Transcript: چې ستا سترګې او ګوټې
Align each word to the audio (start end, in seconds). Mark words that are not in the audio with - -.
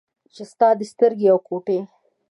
چې 0.33 0.43
ستا 0.51 0.67
سترګې 0.91 1.27
او 1.31 1.37
ګوټې 1.47 1.79